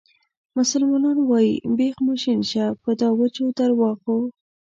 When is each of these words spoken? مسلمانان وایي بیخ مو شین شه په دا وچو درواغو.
مسلمانان 0.57 1.17
وایي 1.29 1.53
بیخ 1.77 1.95
مو 2.05 2.13
شین 2.21 2.39
شه 2.51 2.65
په 2.81 2.91
دا 2.99 3.09
وچو 3.19 3.45
درواغو. 3.57 4.17